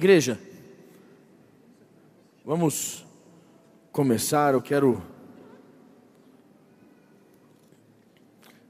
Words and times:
Igreja, 0.00 0.40
vamos 2.42 3.04
começar. 3.92 4.54
Eu 4.54 4.62
quero 4.62 5.02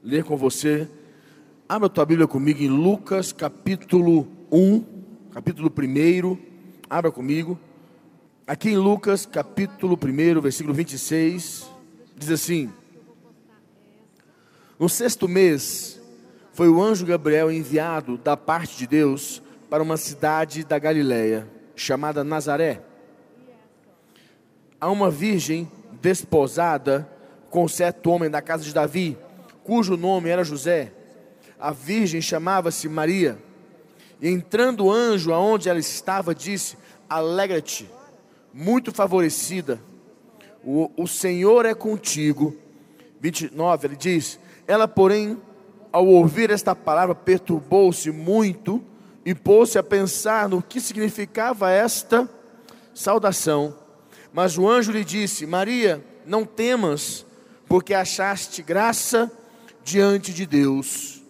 ler 0.03 0.25
com 0.25 0.35
você. 0.35 0.89
Abra 1.69 1.85
a 1.85 1.89
tua 1.89 2.05
Bíblia 2.05 2.27
comigo 2.27 2.61
em 2.61 2.67
Lucas 2.67 3.31
capítulo 3.31 4.27
1, 4.51 4.83
capítulo 5.31 5.71
1. 5.73 6.37
Abra 6.89 7.09
comigo. 7.09 7.57
Aqui 8.45 8.71
em 8.71 8.77
Lucas 8.77 9.25
capítulo 9.25 9.97
1, 9.97 10.41
versículo 10.41 10.73
26, 10.73 11.71
diz 12.13 12.29
assim: 12.29 12.69
No 14.77 14.89
sexto 14.89 15.29
mês 15.29 15.97
foi 16.51 16.67
o 16.67 16.83
anjo 16.83 17.05
Gabriel 17.05 17.49
enviado 17.49 18.17
da 18.17 18.35
parte 18.35 18.77
de 18.77 18.85
Deus 18.85 19.41
para 19.71 19.81
uma 19.81 19.95
cidade 19.95 20.65
da 20.65 20.77
Galiléia, 20.77 21.47
chamada 21.77 22.25
Nazaré, 22.25 22.81
a 24.81 24.91
uma 24.91 25.09
virgem 25.09 25.71
desposada 26.01 27.09
com 27.49 27.65
certo 27.69 28.11
homem 28.11 28.29
da 28.29 28.41
casa 28.41 28.65
de 28.65 28.73
Davi, 28.73 29.17
cujo 29.63 29.95
nome 29.95 30.27
era 30.29 30.43
José. 30.43 30.91
A 31.57 31.71
virgem 31.71 32.19
chamava-se 32.19 32.89
Maria. 32.89 33.37
E 34.19 34.27
entrando 34.27 34.87
o 34.87 34.91
anjo 34.91 35.31
aonde 35.31 35.69
ela 35.69 35.79
estava, 35.79 36.35
disse: 36.35 36.77
Alegra-te, 37.09 37.89
muito 38.53 38.91
favorecida, 38.91 39.79
o, 40.65 40.91
o 40.97 41.07
Senhor 41.07 41.65
é 41.65 41.73
contigo. 41.73 42.57
29, 43.21 43.87
ele 43.87 43.95
diz: 43.95 44.37
Ela, 44.67 44.85
porém, 44.85 45.41
ao 45.93 46.05
ouvir 46.05 46.49
esta 46.49 46.75
palavra, 46.75 47.15
perturbou-se 47.15 48.11
muito 48.11 48.90
e 49.25 49.35
pôs-se 49.35 49.77
a 49.77 49.83
pensar 49.83 50.49
no 50.49 50.61
que 50.61 50.81
significava 50.81 51.69
esta 51.71 52.29
saudação. 52.93 53.77
Mas 54.33 54.57
o 54.57 54.67
anjo 54.67 54.91
lhe 54.91 55.03
disse: 55.03 55.45
Maria, 55.45 56.03
não 56.25 56.45
temas, 56.45 57.25
porque 57.67 57.93
achaste 57.93 58.61
graça 58.61 59.31
diante 59.83 60.33
de 60.33 60.45
Deus. 60.45 61.21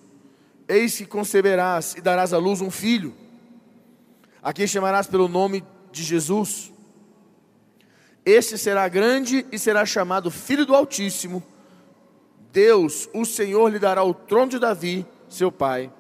Eis 0.67 0.97
que 0.97 1.05
conceberás 1.05 1.95
e 1.97 2.01
darás 2.01 2.33
à 2.33 2.38
luz 2.38 2.61
um 2.61 2.71
filho, 2.71 3.13
a 4.41 4.53
quem 4.53 4.66
chamarás 4.66 5.07
pelo 5.07 5.27
nome 5.27 5.63
de 5.91 6.03
Jesus. 6.03 6.71
Este 8.23 8.57
será 8.57 8.88
grande 8.88 9.45
e 9.51 9.57
será 9.57 9.85
chamado 9.85 10.29
Filho 10.29 10.66
do 10.66 10.75
Altíssimo. 10.75 11.44
Deus, 12.53 13.09
o 13.13 13.25
Senhor, 13.25 13.69
lhe 13.69 13.79
dará 13.79 14.03
o 14.03 14.13
trono 14.13 14.51
de 14.51 14.59
Davi, 14.59 15.05
seu 15.27 15.51
pai 15.51 15.91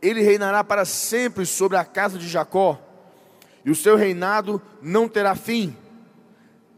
ele 0.00 0.22
reinará 0.22 0.62
para 0.62 0.84
sempre 0.84 1.44
sobre 1.44 1.76
a 1.76 1.84
casa 1.84 2.18
de 2.18 2.28
Jacó, 2.28 2.80
e 3.64 3.70
o 3.70 3.74
seu 3.74 3.96
reinado 3.96 4.62
não 4.80 5.08
terá 5.08 5.34
fim. 5.34 5.76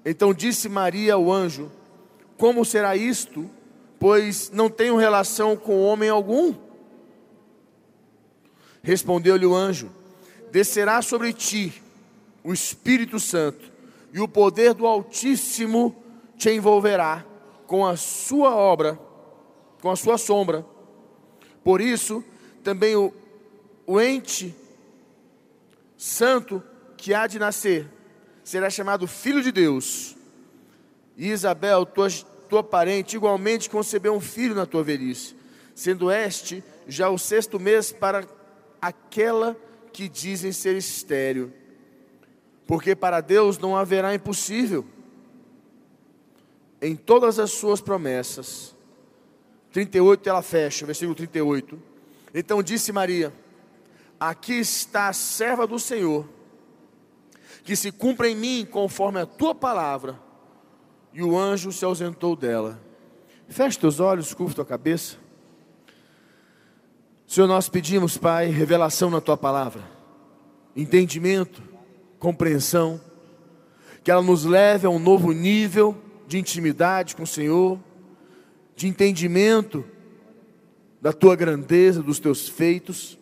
Então 0.04 0.32
disse 0.32 0.68
Maria 0.68 1.14
ao 1.14 1.30
anjo: 1.30 1.70
Como 2.36 2.64
será 2.64 2.96
isto? 2.96 3.50
Pois 3.98 4.50
não 4.50 4.70
tenho 4.70 4.96
relação 4.96 5.56
com 5.56 5.82
homem 5.82 6.08
algum. 6.08 6.54
Respondeu-lhe 8.82 9.44
o 9.44 9.54
anjo: 9.54 9.90
Descerá 10.50 11.02
sobre 11.02 11.32
ti 11.32 11.82
o 12.42 12.52
Espírito 12.52 13.20
Santo, 13.20 13.70
e 14.12 14.20
o 14.20 14.26
poder 14.26 14.72
do 14.72 14.86
Altíssimo 14.86 15.94
te 16.36 16.50
envolverá 16.50 17.24
com 17.66 17.86
a 17.86 17.96
sua 17.96 18.56
obra, 18.56 18.98
com 19.82 19.90
a 19.90 19.96
sua 19.96 20.16
sombra. 20.16 20.64
Por 21.62 21.80
isso, 21.80 22.24
também 22.62 22.96
o, 22.96 23.12
o 23.86 24.00
ente 24.00 24.54
santo 25.96 26.62
que 26.96 27.12
há 27.14 27.26
de 27.26 27.38
nascer 27.38 27.88
será 28.42 28.70
chamado 28.70 29.06
Filho 29.06 29.42
de 29.42 29.52
Deus. 29.52 30.16
E 31.16 31.28
Isabel, 31.28 31.84
tua, 31.84 32.08
tua 32.48 32.62
parente, 32.62 33.16
igualmente 33.16 33.68
concebeu 33.68 34.14
um 34.14 34.20
filho 34.20 34.54
na 34.54 34.66
tua 34.66 34.82
velhice, 34.82 35.36
sendo 35.74 36.10
este 36.10 36.64
já 36.86 37.10
o 37.10 37.18
sexto 37.18 37.60
mês 37.60 37.92
para 37.92 38.26
aquela 38.80 39.56
que 39.92 40.08
dizem 40.08 40.52
ser 40.52 40.76
estéreo. 40.76 41.52
Porque 42.66 42.94
para 42.94 43.20
Deus 43.20 43.58
não 43.58 43.76
haverá 43.76 44.14
impossível 44.14 44.84
em 46.80 46.96
todas 46.96 47.38
as 47.38 47.50
suas 47.50 47.80
promessas. 47.80 48.74
38 49.72 50.28
ela 50.28 50.42
fecha, 50.42 50.86
versículo 50.86 51.14
38. 51.14 51.89
Então 52.34 52.62
disse 52.62 52.92
Maria: 52.92 53.32
Aqui 54.18 54.54
está 54.54 55.08
a 55.08 55.12
serva 55.12 55.66
do 55.66 55.78
Senhor, 55.78 56.28
que 57.64 57.74
se 57.74 57.90
cumpra 57.90 58.28
em 58.28 58.36
mim 58.36 58.68
conforme 58.70 59.20
a 59.20 59.26
tua 59.26 59.54
palavra. 59.54 60.18
E 61.12 61.22
o 61.22 61.36
anjo 61.36 61.72
se 61.72 61.84
ausentou 61.84 62.36
dela. 62.36 62.80
Feche 63.48 63.78
teus 63.78 63.98
olhos, 63.98 64.32
curva 64.32 64.54
tua 64.54 64.64
cabeça. 64.64 65.16
Senhor, 67.26 67.46
nós 67.46 67.68
pedimos, 67.68 68.16
Pai, 68.16 68.46
revelação 68.46 69.10
na 69.10 69.20
tua 69.20 69.36
palavra, 69.36 69.82
entendimento, 70.74 71.62
compreensão, 72.18 73.00
que 74.02 74.10
ela 74.10 74.22
nos 74.22 74.44
leve 74.44 74.86
a 74.86 74.90
um 74.90 74.98
novo 74.98 75.32
nível 75.32 75.96
de 76.26 76.38
intimidade 76.38 77.16
com 77.16 77.24
o 77.24 77.26
Senhor, 77.26 77.78
de 78.76 78.86
entendimento 78.86 79.84
da 81.00 81.12
tua 81.12 81.34
grandeza, 81.34 82.02
dos 82.02 82.18
teus 82.18 82.48
feitos. 82.48 83.18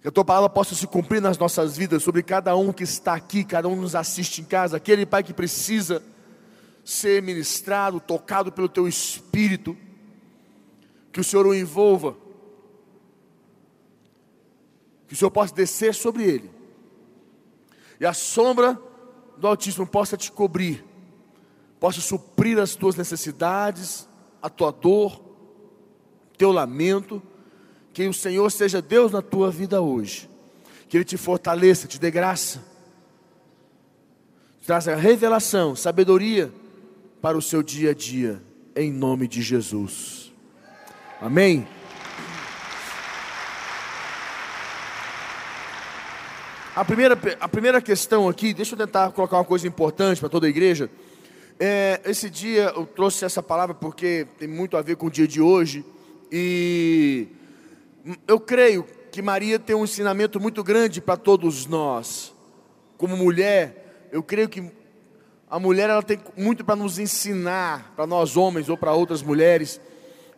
Que 0.00 0.08
a 0.08 0.10
tua 0.10 0.24
palavra 0.24 0.48
possa 0.48 0.74
se 0.74 0.86
cumprir 0.86 1.20
nas 1.20 1.36
nossas 1.36 1.76
vidas, 1.76 2.02
sobre 2.02 2.22
cada 2.22 2.56
um 2.56 2.72
que 2.72 2.84
está 2.84 3.14
aqui, 3.14 3.44
cada 3.44 3.68
um 3.68 3.76
nos 3.76 3.94
assiste 3.94 4.40
em 4.40 4.44
casa, 4.44 4.76
aquele 4.76 5.04
pai 5.04 5.22
que 5.22 5.34
precisa 5.34 6.02
ser 6.84 7.20
ministrado, 7.20 7.98
tocado 7.98 8.52
pelo 8.52 8.68
teu 8.68 8.86
espírito, 8.86 9.76
que 11.12 11.20
o 11.20 11.24
Senhor 11.24 11.44
o 11.44 11.54
envolva, 11.54 12.16
que 15.08 15.14
o 15.14 15.16
Senhor 15.16 15.30
possa 15.30 15.52
descer 15.52 15.94
sobre 15.94 16.22
ele, 16.22 16.50
e 17.98 18.06
a 18.06 18.12
sombra 18.12 18.80
do 19.36 19.48
Altíssimo 19.48 19.86
possa 19.86 20.16
te 20.16 20.30
cobrir, 20.30 20.84
possa 21.80 22.00
suprir 22.00 22.58
as 22.60 22.76
tuas 22.76 22.94
necessidades, 22.94 24.08
a 24.40 24.48
tua 24.48 24.70
dor, 24.70 25.25
teu 26.36 26.52
lamento, 26.52 27.22
que 27.92 28.06
o 28.06 28.14
Senhor 28.14 28.50
seja 28.50 28.82
Deus 28.82 29.12
na 29.12 29.22
tua 29.22 29.50
vida 29.50 29.80
hoje, 29.80 30.28
que 30.88 30.96
Ele 30.96 31.04
te 31.04 31.16
fortaleça, 31.16 31.86
te 31.86 31.98
dê 31.98 32.10
graça, 32.10 32.62
traga 34.66 34.96
revelação, 34.96 35.74
sabedoria 35.74 36.52
para 37.22 37.38
o 37.38 37.42
seu 37.42 37.62
dia 37.62 37.90
a 37.90 37.94
dia, 37.94 38.42
em 38.74 38.92
nome 38.92 39.26
de 39.26 39.40
Jesus. 39.40 40.32
Amém. 41.20 41.66
A 46.76 46.84
primeira, 46.84 47.18
a 47.40 47.48
primeira 47.48 47.80
questão 47.80 48.28
aqui, 48.28 48.52
deixa 48.52 48.74
eu 48.74 48.78
tentar 48.78 49.10
colocar 49.12 49.38
uma 49.38 49.44
coisa 49.44 49.66
importante 49.66 50.20
para 50.20 50.28
toda 50.28 50.46
a 50.46 50.50
igreja. 50.50 50.90
É, 51.58 52.02
esse 52.04 52.28
dia 52.28 52.70
eu 52.76 52.84
trouxe 52.84 53.24
essa 53.24 53.42
palavra 53.42 53.74
porque 53.74 54.26
tem 54.38 54.46
muito 54.46 54.76
a 54.76 54.82
ver 54.82 54.96
com 54.96 55.06
o 55.06 55.10
dia 55.10 55.26
de 55.26 55.40
hoje. 55.40 55.82
E 56.30 57.28
eu 58.26 58.40
creio 58.40 58.86
que 59.10 59.22
Maria 59.22 59.58
tem 59.58 59.74
um 59.74 59.84
ensinamento 59.84 60.38
muito 60.40 60.62
grande 60.62 61.00
para 61.00 61.16
todos 61.16 61.66
nós. 61.66 62.34
Como 62.96 63.16
mulher, 63.16 64.08
eu 64.12 64.22
creio 64.22 64.48
que 64.48 64.70
a 65.48 65.58
mulher 65.58 65.88
ela 65.88 66.02
tem 66.02 66.18
muito 66.36 66.64
para 66.64 66.76
nos 66.76 66.98
ensinar, 66.98 67.92
para 67.94 68.06
nós 68.06 68.36
homens 68.36 68.68
ou 68.68 68.76
para 68.76 68.92
outras 68.92 69.22
mulheres. 69.22 69.80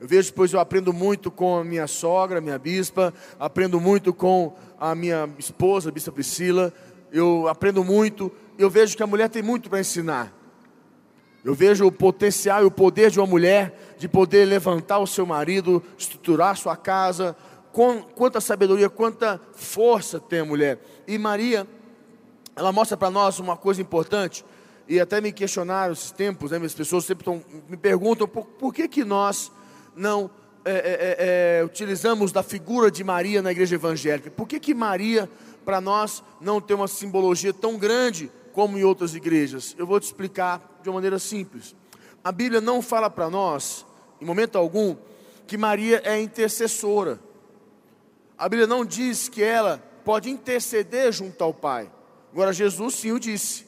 Eu 0.00 0.06
vejo, 0.06 0.32
pois 0.32 0.52
eu 0.52 0.60
aprendo 0.60 0.92
muito 0.92 1.30
com 1.30 1.56
a 1.56 1.64
minha 1.64 1.86
sogra, 1.86 2.40
minha 2.40 2.58
bispa, 2.58 3.12
aprendo 3.38 3.80
muito 3.80 4.14
com 4.14 4.54
a 4.78 4.94
minha 4.94 5.28
esposa, 5.38 5.88
a 5.88 5.92
bispa 5.92 6.12
Priscila. 6.12 6.72
Eu 7.10 7.48
aprendo 7.48 7.82
muito, 7.82 8.30
eu 8.56 8.70
vejo 8.70 8.96
que 8.96 9.02
a 9.02 9.06
mulher 9.06 9.28
tem 9.28 9.42
muito 9.42 9.68
para 9.68 9.80
ensinar. 9.80 10.37
Eu 11.44 11.54
vejo 11.54 11.86
o 11.86 11.92
potencial 11.92 12.62
e 12.62 12.66
o 12.66 12.70
poder 12.70 13.10
de 13.10 13.18
uma 13.20 13.26
mulher 13.26 13.94
de 13.98 14.08
poder 14.08 14.44
levantar 14.44 14.98
o 14.98 15.06
seu 15.06 15.26
marido, 15.26 15.82
estruturar 15.96 16.56
sua 16.56 16.76
casa. 16.76 17.36
quanta 18.14 18.40
sabedoria, 18.40 18.88
quanta 18.88 19.40
força 19.52 20.20
tem 20.20 20.40
a 20.40 20.44
mulher. 20.44 20.78
E 21.06 21.18
Maria, 21.18 21.66
ela 22.54 22.72
mostra 22.72 22.96
para 22.96 23.10
nós 23.10 23.38
uma 23.38 23.56
coisa 23.56 23.82
importante. 23.82 24.44
E 24.88 24.98
até 24.98 25.20
me 25.20 25.32
questionaram 25.32 25.92
esses 25.92 26.10
tempos, 26.10 26.50
né, 26.50 26.58
as 26.64 26.74
pessoas 26.74 27.04
sempre 27.04 27.24
tão, 27.24 27.42
me 27.68 27.76
perguntam 27.76 28.26
por, 28.26 28.46
por 28.46 28.72
que, 28.72 28.88
que 28.88 29.04
nós 29.04 29.52
não 29.94 30.30
é, 30.64 30.70
é, 30.70 30.76
é, 30.76 31.58
é, 31.60 31.64
utilizamos 31.64 32.32
da 32.32 32.42
figura 32.42 32.90
de 32.90 33.04
Maria 33.04 33.42
na 33.42 33.52
igreja 33.52 33.74
evangélica. 33.74 34.30
Por 34.30 34.46
que, 34.46 34.58
que 34.58 34.74
Maria, 34.74 35.28
para 35.64 35.80
nós, 35.80 36.22
não 36.40 36.60
tem 36.60 36.74
uma 36.74 36.88
simbologia 36.88 37.52
tão 37.52 37.76
grande 37.76 38.30
como 38.52 38.76
em 38.76 38.82
outras 38.82 39.14
igrejas. 39.14 39.74
Eu 39.78 39.86
vou 39.86 40.00
te 40.00 40.04
explicar 40.04 40.77
de 40.88 40.90
uma 40.90 40.96
maneira 40.96 41.18
simples. 41.18 41.76
A 42.24 42.32
Bíblia 42.32 42.60
não 42.60 42.80
fala 42.80 43.10
para 43.10 43.28
nós, 43.28 43.84
em 44.20 44.24
momento 44.24 44.56
algum, 44.56 44.96
que 45.46 45.56
Maria 45.56 46.00
é 46.04 46.20
intercessora. 46.20 47.20
A 48.36 48.48
Bíblia 48.48 48.66
não 48.66 48.84
diz 48.84 49.28
que 49.28 49.42
ela 49.42 49.78
pode 50.04 50.30
interceder 50.30 51.12
junto 51.12 51.42
ao 51.44 51.52
Pai. 51.52 51.90
Agora, 52.32 52.52
Jesus 52.52 52.94
sim 52.94 53.12
o 53.12 53.20
disse, 53.20 53.66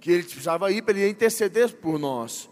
que 0.00 0.10
ele 0.10 0.22
precisava 0.22 0.70
ir 0.70 0.82
para 0.82 0.98
ele 0.98 1.08
interceder 1.08 1.74
por 1.76 1.98
nós. 1.98 2.48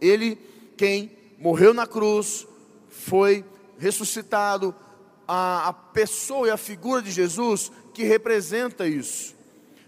Ele, 0.00 0.36
quem 0.76 1.10
morreu 1.38 1.74
na 1.74 1.86
cruz, 1.86 2.46
foi 2.88 3.44
ressuscitado, 3.78 4.74
a, 5.26 5.68
a 5.68 5.72
pessoa 5.72 6.48
e 6.48 6.50
a 6.50 6.56
figura 6.56 7.02
de 7.02 7.10
Jesus 7.10 7.70
que 7.92 8.04
representa 8.04 8.86
isso. 8.86 9.34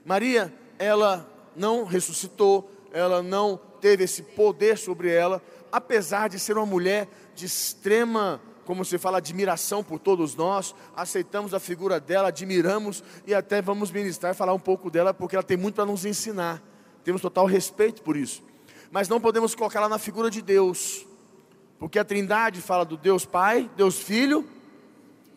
Maria, 0.05 0.53
ela 0.79 1.29
não 1.57 1.85
ressuscitou, 1.85 2.71
ela 2.95 3.25
não 3.25 3.61
teve 3.81 4.05
esse 4.05 4.23
poder 4.23 4.79
sobre 4.79 5.13
ela, 5.13 5.43
apesar 5.73 6.29
de 6.29 6.39
ser 6.39 6.57
uma 6.57 6.65
mulher 6.65 7.09
de 7.35 7.45
extrema, 7.45 8.41
como 8.65 8.85
se 8.85 8.97
fala, 8.99 9.19
admiração 9.19 9.83
por 9.83 9.99
todos 9.99 10.37
nós, 10.37 10.73
aceitamos 10.95 11.53
a 11.53 11.59
figura 11.59 11.99
dela, 11.99 12.29
admiramos 12.29 13.03
e 13.27 13.35
até 13.35 13.61
vamos 13.61 13.91
ministrar 13.91 14.33
e 14.33 14.37
falar 14.37 14.55
um 14.55 14.61
pouco 14.61 14.91
dela, 14.91 15.13
porque 15.13 15.35
ela 15.35 15.43
tem 15.43 15.57
muito 15.57 15.75
para 15.75 15.85
nos 15.85 16.05
ensinar. 16.05 16.63
Temos 17.03 17.21
total 17.21 17.47
respeito 17.47 18.01
por 18.01 18.17
isso. 18.17 18.45
Mas 18.93 19.09
não 19.09 19.21
podemos 19.21 19.57
colocá-la 19.57 19.89
na 19.89 19.99
figura 19.99 20.31
de 20.31 20.41
Deus, 20.41 21.05
porque 21.81 21.99
a 21.99 22.05
Trindade 22.05 22.63
fala 22.63 22.85
do 22.85 22.97
Deus 22.97 23.27
Pai, 23.27 23.69
Deus 23.77 23.99
Filho, 23.99 24.49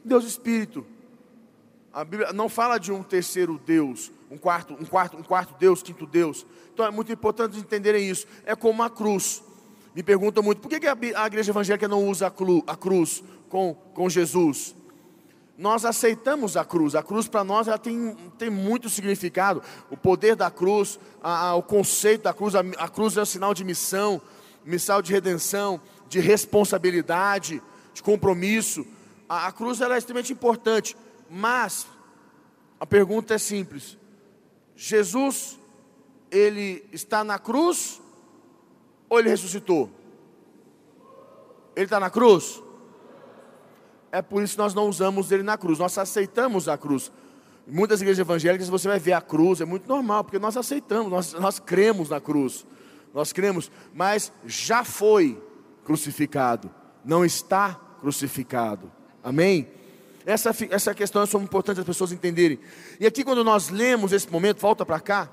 Deus 0.05 0.23
Espírito. 0.23 0.85
A 1.91 2.05
Bíblia 2.05 2.31
não 2.31 2.47
fala 2.47 2.77
de 2.77 2.91
um 2.91 3.01
terceiro 3.01 3.59
Deus, 3.65 4.11
um 4.29 4.37
quarto, 4.37 4.73
um 4.73 4.85
quarto, 4.85 5.17
um 5.17 5.23
quarto 5.23 5.55
Deus, 5.59 5.81
quinto 5.81 6.05
Deus. 6.05 6.45
Então 6.73 6.85
é 6.85 6.91
muito 6.91 7.11
importante 7.11 7.57
entenderem 7.57 8.09
isso. 8.09 8.27
É 8.45 8.55
como 8.55 8.83
a 8.83 8.89
cruz. 8.89 9.43
Me 9.95 10.03
perguntam 10.03 10.43
muito, 10.43 10.61
por 10.61 10.69
que 10.69 10.87
a 11.15 11.25
igreja 11.25 11.51
evangélica 11.51 11.87
não 11.87 12.07
usa 12.07 12.27
a 12.27 12.75
cruz 12.75 13.23
com, 13.49 13.73
com 13.93 14.07
Jesus? 14.09 14.75
Nós 15.57 15.85
aceitamos 15.85 16.55
a 16.55 16.63
cruz. 16.63 16.93
A 16.93 17.01
cruz 17.01 17.27
para 17.27 17.43
nós 17.43 17.67
ela 17.67 17.79
tem, 17.79 18.15
tem 18.37 18.49
muito 18.49 18.89
significado. 18.89 19.63
O 19.89 19.97
poder 19.97 20.35
da 20.35 20.51
cruz, 20.51 20.99
a, 21.21 21.47
a, 21.47 21.55
o 21.55 21.63
conceito 21.63 22.23
da 22.23 22.33
cruz, 22.33 22.53
a, 22.53 22.59
a 22.77 22.87
cruz 22.87 23.17
é 23.17 23.21
um 23.23 23.25
sinal 23.25 23.55
de 23.55 23.63
missão, 23.63 24.21
missão 24.63 25.01
de 25.01 25.11
redenção, 25.11 25.81
de 26.07 26.19
responsabilidade, 26.19 27.59
de 27.91 28.03
compromisso. 28.03 28.85
A, 29.27 29.47
a 29.47 29.51
cruz 29.51 29.81
ela 29.81 29.95
é 29.95 29.97
extremamente 29.97 30.31
importante, 30.31 30.95
mas 31.27 31.87
a 32.79 32.85
pergunta 32.85 33.33
é 33.33 33.39
simples: 33.39 33.97
Jesus, 34.79 35.59
ele 36.29 36.87
está 36.93 37.23
na 37.23 37.39
cruz 37.39 37.99
ou 39.09 39.19
ele 39.19 39.29
ressuscitou? 39.29 39.89
Ele 41.75 41.85
está 41.85 41.99
na 41.99 42.11
cruz? 42.11 42.61
É 44.11 44.21
por 44.21 44.43
isso 44.43 44.53
que 44.53 44.59
nós 44.59 44.75
não 44.75 44.87
usamos 44.87 45.31
ele 45.31 45.41
na 45.41 45.57
cruz, 45.57 45.79
nós 45.79 45.97
aceitamos 45.97 46.69
a 46.69 46.77
cruz. 46.77 47.11
Em 47.67 47.71
muitas 47.71 48.01
igrejas 48.01 48.19
evangélicas 48.19 48.69
você 48.69 48.87
vai 48.87 48.99
ver 48.99 49.13
a 49.13 49.21
cruz, 49.21 49.59
é 49.59 49.65
muito 49.65 49.89
normal, 49.89 50.23
porque 50.23 50.39
nós 50.39 50.55
aceitamos, 50.55 51.11
nós, 51.11 51.33
nós 51.33 51.59
cremos 51.59 52.09
na 52.09 52.21
cruz. 52.21 52.65
Nós 53.13 53.33
cremos, 53.33 53.71
mas 53.95 54.31
já 54.45 54.83
foi 54.83 55.41
crucificado, 55.83 56.69
não 57.03 57.25
está 57.25 57.73
crucificado. 57.99 58.91
Amém? 59.23 59.67
Essa, 60.27 60.53
essa 60.69 60.93
questão 60.93 61.23
é 61.23 61.37
importante 61.37 61.79
as 61.79 61.85
pessoas 61.85 62.11
entenderem. 62.11 62.59
E 62.99 63.07
aqui, 63.07 63.23
quando 63.23 63.45
nós 63.45 63.69
lemos 63.69 64.11
esse 64.11 64.29
momento, 64.29 64.59
volta 64.59 64.85
para 64.85 64.99
cá, 64.99 65.29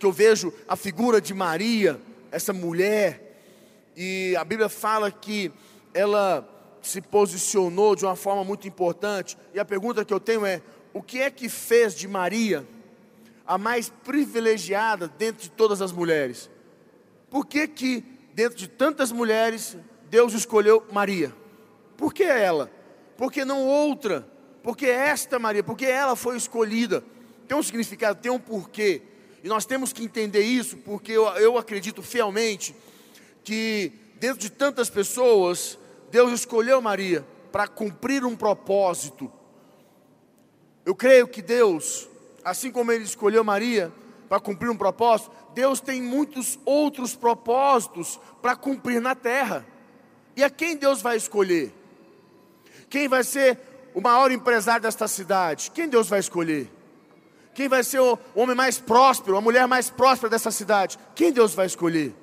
que 0.00 0.06
eu 0.06 0.10
vejo 0.10 0.50
a 0.66 0.74
figura 0.76 1.20
de 1.20 1.34
Maria, 1.34 2.00
essa 2.32 2.54
mulher, 2.54 3.92
e 3.94 4.34
a 4.34 4.42
Bíblia 4.44 4.70
fala 4.70 5.10
que 5.10 5.52
ela 5.92 6.48
se 6.80 7.02
posicionou 7.02 7.94
de 7.94 8.06
uma 8.06 8.16
forma 8.16 8.42
muito 8.44 8.66
importante. 8.66 9.36
E 9.52 9.60
a 9.60 9.64
pergunta 9.64 10.06
que 10.06 10.14
eu 10.14 10.20
tenho 10.20 10.46
é: 10.46 10.62
o 10.94 11.02
que 11.02 11.20
é 11.20 11.30
que 11.30 11.50
fez 11.50 11.94
de 11.94 12.08
Maria 12.08 12.66
a 13.46 13.58
mais 13.58 13.90
privilegiada 13.90 15.06
dentro 15.06 15.42
de 15.42 15.50
todas 15.50 15.82
as 15.82 15.92
mulheres? 15.92 16.48
Por 17.28 17.44
que 17.44 17.68
que 17.68 18.02
dentro 18.32 18.56
de 18.56 18.68
tantas 18.68 19.12
mulheres 19.12 19.76
Deus 20.08 20.32
escolheu 20.32 20.82
Maria? 20.90 21.30
Por 21.94 22.14
que 22.14 22.22
ela? 22.22 22.70
Por 23.16 23.32
que 23.32 23.44
não 23.44 23.66
outra? 23.66 24.26
Porque 24.62 24.86
esta 24.86 25.38
Maria, 25.38 25.62
porque 25.62 25.84
ela 25.84 26.16
foi 26.16 26.36
escolhida. 26.36 27.04
Tem 27.46 27.56
um 27.56 27.62
significado, 27.62 28.20
tem 28.20 28.32
um 28.32 28.38
porquê. 28.38 29.02
E 29.42 29.48
nós 29.48 29.66
temos 29.66 29.92
que 29.92 30.02
entender 30.02 30.40
isso, 30.40 30.78
porque 30.78 31.12
eu, 31.12 31.26
eu 31.36 31.58
acredito 31.58 32.02
fielmente 32.02 32.74
que 33.42 33.92
dentro 34.18 34.38
de 34.38 34.50
tantas 34.50 34.88
pessoas, 34.88 35.78
Deus 36.10 36.32
escolheu 36.32 36.80
Maria 36.80 37.26
para 37.52 37.68
cumprir 37.68 38.24
um 38.24 38.34
propósito. 38.34 39.30
Eu 40.86 40.94
creio 40.94 41.28
que 41.28 41.42
Deus, 41.42 42.08
assim 42.42 42.70
como 42.70 42.90
Ele 42.90 43.04
escolheu 43.04 43.44
Maria 43.44 43.92
para 44.28 44.40
cumprir 44.40 44.70
um 44.70 44.76
propósito, 44.76 45.30
Deus 45.54 45.78
tem 45.78 46.00
muitos 46.00 46.58
outros 46.64 47.14
propósitos 47.14 48.18
para 48.40 48.56
cumprir 48.56 49.00
na 49.00 49.14
terra. 49.14 49.66
E 50.34 50.42
a 50.42 50.48
quem 50.48 50.76
Deus 50.76 51.02
vai 51.02 51.16
escolher? 51.16 51.72
Quem 52.94 53.08
vai 53.08 53.24
ser 53.24 53.58
o 53.92 54.00
maior 54.00 54.30
empresário 54.30 54.80
desta 54.80 55.08
cidade? 55.08 55.68
Quem 55.72 55.88
Deus 55.88 56.08
vai 56.08 56.20
escolher? 56.20 56.70
Quem 57.52 57.66
vai 57.66 57.82
ser 57.82 57.98
o 57.98 58.16
homem 58.36 58.54
mais 58.54 58.78
próspero, 58.78 59.36
a 59.36 59.40
mulher 59.40 59.66
mais 59.66 59.90
próspera 59.90 60.30
dessa 60.30 60.52
cidade? 60.52 60.96
Quem 61.12 61.32
Deus 61.32 61.54
vai 61.54 61.66
escolher? 61.66 62.14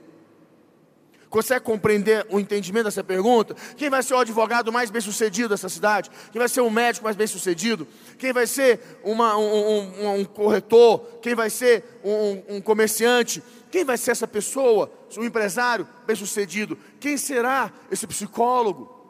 Consegue 1.30 1.66
compreender 1.66 2.26
o 2.30 2.40
entendimento 2.40 2.86
dessa 2.86 3.04
pergunta? 3.04 3.54
Quem 3.76 3.90
vai 3.90 4.02
ser 4.02 4.14
o 4.14 4.20
advogado 4.20 4.72
mais 4.72 4.90
bem 4.90 5.02
sucedido 5.02 5.50
dessa 5.50 5.68
cidade? 5.68 6.10
Quem 6.32 6.40
vai 6.40 6.48
ser 6.48 6.62
o 6.62 6.72
médico 6.72 7.04
mais 7.04 7.18
bem 7.18 7.28
sucedido? 7.28 7.86
Quem 8.18 8.32
vai 8.32 8.48
ser 8.48 8.80
uma, 9.04 9.38
um, 9.38 9.44
um, 9.44 10.20
um, 10.20 10.24
corretor? 10.24 11.00
Quem 11.22 11.36
vai 11.36 11.50
ser 11.50 11.84
um, 12.02 12.56
um 12.56 12.62
comerciante? 12.62 13.44
Quem 13.70 13.84
vai 13.84 13.98
ser 13.98 14.12
essa 14.12 14.26
pessoa? 14.26 14.90
Um 15.18 15.26
empresário 15.26 15.86
bem 16.08 16.16
sucedido? 16.16 16.78
Quem 16.98 17.18
será 17.18 17.74
esse 17.92 18.08
psicólogo? 18.08 19.01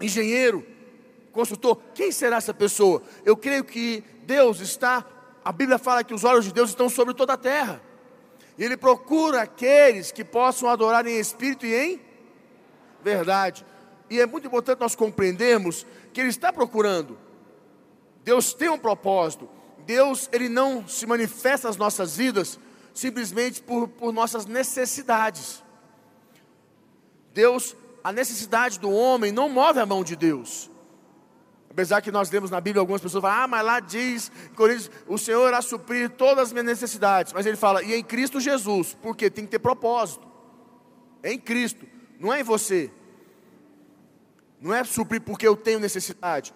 Engenheiro, 0.00 0.64
construtor, 1.32 1.78
quem 1.94 2.10
será 2.12 2.36
essa 2.36 2.54
pessoa? 2.54 3.02
Eu 3.24 3.36
creio 3.36 3.64
que 3.64 4.02
Deus 4.24 4.60
está, 4.60 5.04
a 5.44 5.52
Bíblia 5.52 5.78
fala 5.78 6.04
que 6.04 6.14
os 6.14 6.24
olhos 6.24 6.44
de 6.44 6.52
Deus 6.52 6.70
estão 6.70 6.88
sobre 6.88 7.14
toda 7.14 7.34
a 7.34 7.36
terra. 7.36 7.80
E 8.56 8.64
Ele 8.64 8.76
procura 8.76 9.42
aqueles 9.42 10.10
que 10.10 10.24
possam 10.24 10.68
adorar 10.68 11.06
em 11.06 11.18
espírito 11.18 11.64
e 11.64 11.74
em 11.74 12.00
verdade. 13.02 13.64
E 14.10 14.20
é 14.20 14.26
muito 14.26 14.46
importante 14.46 14.80
nós 14.80 14.96
compreendermos 14.96 15.86
que 16.12 16.20
Ele 16.20 16.30
está 16.30 16.52
procurando. 16.52 17.18
Deus 18.24 18.52
tem 18.52 18.68
um 18.68 18.78
propósito. 18.78 19.48
Deus, 19.86 20.28
Ele 20.32 20.48
não 20.48 20.86
se 20.88 21.06
manifesta 21.06 21.68
nas 21.68 21.76
nossas 21.76 22.16
vidas 22.16 22.58
simplesmente 22.98 23.62
por, 23.62 23.86
por 23.88 24.12
nossas 24.12 24.44
necessidades. 24.44 25.62
Deus 27.32 27.76
a 28.02 28.12
necessidade 28.12 28.78
do 28.78 28.90
homem 28.90 29.32
não 29.32 29.48
move 29.48 29.78
a 29.78 29.86
mão 29.86 30.04
de 30.04 30.16
Deus. 30.16 30.70
Apesar 31.70 32.00
que 32.00 32.10
nós 32.10 32.30
lemos 32.30 32.50
na 32.50 32.60
Bíblia 32.60 32.80
algumas 32.80 33.00
pessoas 33.00 33.22
falam, 33.22 33.44
ah, 33.44 33.46
mas 33.46 33.64
lá 33.64 33.78
diz, 33.78 34.32
Coríntios, 34.56 34.90
o 35.06 35.18
Senhor 35.18 35.46
irá 35.48 35.62
suprir 35.62 36.10
todas 36.10 36.48
as 36.48 36.52
minhas 36.52 36.66
necessidades. 36.66 37.32
Mas 37.32 37.46
ele 37.46 37.56
fala, 37.56 37.82
e 37.82 37.94
em 37.94 38.02
Cristo 38.02 38.40
Jesus, 38.40 38.96
porque 39.00 39.30
tem 39.30 39.44
que 39.44 39.50
ter 39.50 39.58
propósito. 39.58 40.26
É 41.22 41.32
em 41.32 41.38
Cristo, 41.38 41.86
não 42.18 42.32
é 42.32 42.40
em 42.40 42.42
você. 42.42 42.90
Não 44.60 44.74
é 44.74 44.82
suprir 44.84 45.20
porque 45.20 45.46
eu 45.46 45.56
tenho 45.56 45.78
necessidade. 45.78 46.54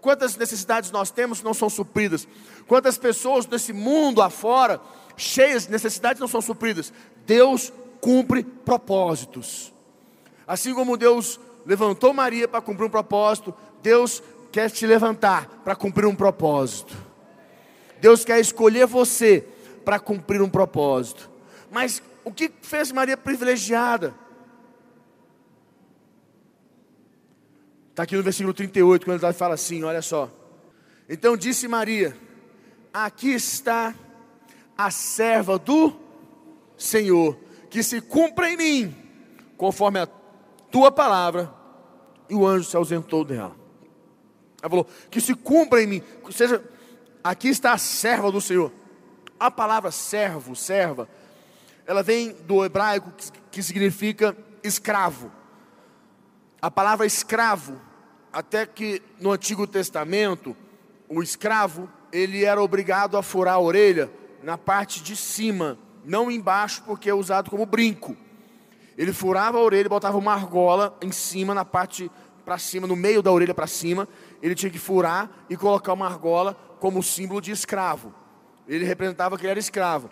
Quantas 0.00 0.36
necessidades 0.36 0.90
nós 0.90 1.10
temos 1.10 1.42
não 1.42 1.54
são 1.54 1.70
supridas? 1.70 2.26
Quantas 2.66 2.98
pessoas 2.98 3.46
nesse 3.46 3.72
mundo 3.72 4.22
afora, 4.22 4.80
cheias 5.16 5.66
de 5.66 5.72
necessidades, 5.72 6.20
não 6.20 6.28
são 6.28 6.40
supridas? 6.40 6.92
Deus 7.26 7.72
cumpre 8.00 8.44
propósitos. 8.44 9.73
Assim 10.46 10.74
como 10.74 10.96
Deus 10.96 11.40
levantou 11.64 12.12
Maria 12.12 12.46
para 12.46 12.60
cumprir 12.60 12.86
um 12.86 12.90
propósito, 12.90 13.54
Deus 13.82 14.22
quer 14.52 14.70
te 14.70 14.86
levantar 14.86 15.48
para 15.64 15.74
cumprir 15.74 16.06
um 16.06 16.14
propósito. 16.14 16.96
Deus 18.00 18.24
quer 18.24 18.38
escolher 18.38 18.86
você 18.86 19.46
para 19.84 19.98
cumprir 19.98 20.42
um 20.42 20.48
propósito. 20.48 21.30
Mas 21.70 22.02
o 22.24 22.32
que 22.32 22.50
fez 22.62 22.92
Maria 22.92 23.16
privilegiada? 23.16 24.14
Está 27.90 28.02
aqui 28.02 28.16
no 28.16 28.22
versículo 28.22 28.52
38, 28.52 29.04
quando 29.04 29.22
ele 29.22 29.32
fala 29.32 29.54
assim: 29.54 29.82
olha 29.84 30.02
só. 30.02 30.30
Então 31.08 31.36
disse 31.36 31.68
Maria: 31.68 32.16
Aqui 32.92 33.30
está 33.30 33.94
a 34.76 34.90
serva 34.90 35.58
do 35.58 35.92
Senhor, 36.76 37.38
que 37.70 37.82
se 37.82 38.00
cumpra 38.00 38.50
em 38.50 38.56
mim, 38.56 38.96
conforme 39.56 40.00
a 40.00 40.06
tua 40.74 40.90
palavra. 40.90 41.54
E 42.28 42.34
o 42.34 42.44
anjo 42.44 42.68
se 42.68 42.76
ausentou 42.76 43.24
dela. 43.24 43.54
Ela 44.60 44.68
falou: 44.68 44.88
Que 45.08 45.20
se 45.20 45.32
cumpra 45.32 45.80
em 45.80 45.86
mim. 45.86 46.02
Seja, 46.32 46.64
aqui 47.22 47.46
está 47.46 47.72
a 47.72 47.78
serva 47.78 48.32
do 48.32 48.40
Senhor. 48.40 48.72
A 49.38 49.52
palavra 49.52 49.92
servo, 49.92 50.56
serva, 50.56 51.08
ela 51.86 52.02
vem 52.02 52.32
do 52.32 52.64
hebraico 52.64 53.12
que 53.52 53.62
significa 53.62 54.36
escravo. 54.64 55.30
A 56.60 56.70
palavra 56.70 57.06
escravo, 57.06 57.80
até 58.32 58.66
que 58.66 59.00
no 59.20 59.30
Antigo 59.30 59.66
Testamento, 59.66 60.56
o 61.08 61.22
escravo, 61.22 61.88
ele 62.10 62.44
era 62.44 62.60
obrigado 62.60 63.16
a 63.16 63.22
furar 63.22 63.54
a 63.54 63.60
orelha 63.60 64.10
na 64.42 64.56
parte 64.56 65.02
de 65.02 65.14
cima, 65.14 65.78
não 66.04 66.30
embaixo, 66.30 66.82
porque 66.84 67.10
é 67.10 67.14
usado 67.14 67.50
como 67.50 67.66
brinco. 67.66 68.16
Ele 68.96 69.12
furava 69.12 69.58
a 69.58 69.60
orelha, 69.60 69.88
botava 69.88 70.16
uma 70.16 70.32
argola 70.32 70.96
em 71.02 71.10
cima, 71.10 71.54
na 71.54 71.64
parte 71.64 72.10
para 72.44 72.58
cima, 72.58 72.86
no 72.86 72.94
meio 72.94 73.22
da 73.22 73.32
orelha 73.32 73.54
para 73.54 73.66
cima. 73.66 74.08
Ele 74.42 74.54
tinha 74.54 74.70
que 74.70 74.78
furar 74.78 75.30
e 75.48 75.56
colocar 75.56 75.92
uma 75.92 76.06
argola 76.06 76.54
como 76.78 77.02
símbolo 77.02 77.40
de 77.40 77.50
escravo. 77.50 78.14
Ele 78.68 78.84
representava 78.84 79.36
que 79.36 79.44
ele 79.44 79.50
era 79.50 79.58
escravo. 79.58 80.08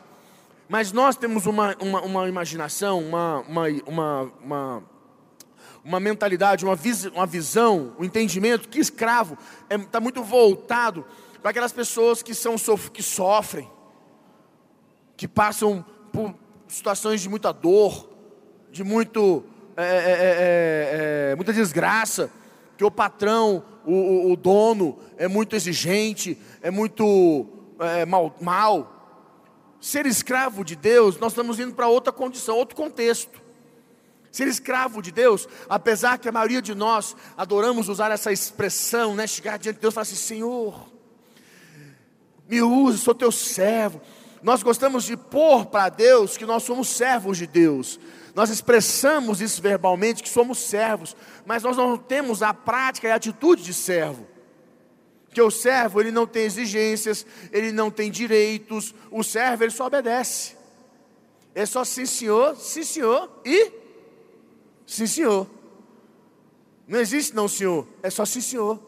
Mas 0.68 0.90
nós 0.90 1.16
temos 1.16 1.46
uma, 1.46 1.76
uma, 1.80 2.00
uma 2.00 2.28
imaginação, 2.28 3.00
uma, 3.00 3.40
uma, 3.40 3.66
uma, 3.86 4.32
uma, 4.42 4.82
uma 5.84 6.00
mentalidade, 6.00 6.64
uma, 6.64 6.74
vis, 6.74 7.04
uma 7.04 7.26
visão, 7.26 7.94
um 7.98 8.04
entendimento 8.04 8.68
que 8.68 8.78
escravo 8.78 9.36
está 9.64 9.74
é, 9.74 9.78
tá 9.78 10.00
muito 10.00 10.22
voltado 10.22 11.04
para 11.40 11.50
aquelas 11.50 11.72
pessoas 11.72 12.22
que, 12.22 12.34
são, 12.34 12.56
que 12.92 13.02
sofrem, 13.02 13.68
que 15.16 15.26
passam 15.26 15.84
por 16.12 16.34
situações 16.68 17.20
de 17.20 17.28
muita 17.28 17.52
dor, 17.52 18.08
de 18.72 18.82
muito, 18.82 19.44
é, 19.76 19.84
é, 19.84 19.88
é, 19.88 21.32
é 21.32 21.36
muita 21.36 21.52
desgraça, 21.52 22.30
que 22.76 22.84
o 22.84 22.90
patrão, 22.90 23.62
o, 23.84 24.32
o, 24.32 24.36
dono 24.36 24.98
é 25.18 25.28
muito 25.28 25.54
exigente, 25.54 26.36
é 26.62 26.70
muito 26.70 27.46
mal, 28.08 28.34
mal. 28.40 29.76
Ser 29.80 30.06
escravo 30.06 30.64
de 30.64 30.74
Deus, 30.74 31.18
nós 31.18 31.32
estamos 31.32 31.60
indo 31.60 31.74
para 31.74 31.86
outra 31.86 32.12
condição, 32.12 32.56
outro 32.56 32.74
contexto. 32.74 33.42
Ser 34.32 34.48
escravo 34.48 35.02
de 35.02 35.12
Deus, 35.12 35.46
apesar 35.68 36.18
que 36.18 36.28
a 36.28 36.32
maioria 36.32 36.62
de 36.62 36.74
nós 36.74 37.14
adoramos 37.36 37.90
usar 37.90 38.10
essa 38.10 38.32
expressão, 38.32 39.14
né? 39.14 39.26
Chegar 39.26 39.58
diante 39.58 39.76
de 39.76 39.82
Deus 39.82 39.92
e 39.92 39.94
falar 39.94 40.02
assim: 40.02 40.16
Senhor, 40.16 40.88
me 42.48 42.62
use, 42.62 42.98
sou 42.98 43.14
teu 43.14 43.30
servo. 43.30 44.00
Nós 44.42 44.62
gostamos 44.62 45.04
de 45.04 45.16
pôr 45.16 45.66
para 45.66 45.88
Deus 45.88 46.36
que 46.36 46.44
nós 46.44 46.62
somos 46.62 46.88
servos 46.88 47.38
de 47.38 47.46
Deus. 47.46 48.00
Nós 48.34 48.50
expressamos 48.50 49.40
isso 49.40 49.60
verbalmente, 49.62 50.22
que 50.22 50.28
somos 50.28 50.58
servos, 50.58 51.14
mas 51.44 51.62
nós 51.62 51.76
não 51.76 51.96
temos 51.96 52.42
a 52.42 52.52
prática 52.52 53.08
e 53.08 53.10
a 53.10 53.16
atitude 53.16 53.62
de 53.62 53.74
servo. 53.74 54.26
Que 55.32 55.40
o 55.40 55.50
servo, 55.50 56.00
ele 56.00 56.10
não 56.10 56.26
tem 56.26 56.44
exigências, 56.44 57.24
ele 57.52 57.72
não 57.72 57.90
tem 57.90 58.10
direitos, 58.10 58.94
o 59.10 59.22
servo, 59.22 59.64
ele 59.64 59.70
só 59.70 59.86
obedece. 59.86 60.56
É 61.54 61.64
só 61.64 61.84
sim 61.84 62.06
senhor, 62.06 62.56
sim 62.56 62.82
senhor 62.82 63.30
e 63.44 63.82
Sim, 64.92 65.06
senhor. 65.06 65.48
Não 66.86 67.00
existe 67.00 67.34
não, 67.34 67.48
senhor. 67.48 67.86
É 68.02 68.10
só 68.10 68.26
sim, 68.26 68.42
senhor. 68.42 68.78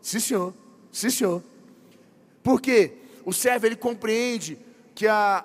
Sim, 0.00 0.20
senhor. 0.20 0.54
Sim, 0.92 1.10
senhor. 1.10 1.42
Porque 2.44 2.92
o 3.24 3.32
servo 3.32 3.66
ele 3.66 3.74
compreende 3.74 4.56
que 4.98 5.06
a, 5.06 5.44